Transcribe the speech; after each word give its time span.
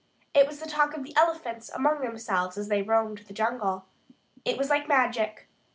It 0.33 0.47
was 0.47 0.57
the 0.57 0.65
talk 0.67 0.95
of 0.97 1.03
the 1.03 1.15
elephants 1.15 1.69
among 1.69 2.01
themselves 2.01 2.57
as 2.57 2.69
they 2.69 2.81
roamed 2.81 3.19
the 3.27 3.35
jungle. 3.35 3.85
It 4.43 4.57
was 4.57 4.67
like 4.71 4.87
magic. 4.87 5.47